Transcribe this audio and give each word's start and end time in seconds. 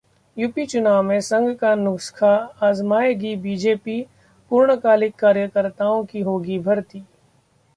UP 0.37 0.65
चुनाव 0.65 1.01
में 1.03 1.19
संघ 1.21 1.49
का 1.55 1.73
नुस्खा 1.75 2.31
आजमाएगी 2.63 3.35
बीजेपी, 3.35 4.01
पूर्णकालिक 4.51 5.15
कार्यकर्ताओं 5.15 6.03
की 6.05 6.21
होगी 6.21 6.59
भर्ती 6.59 7.03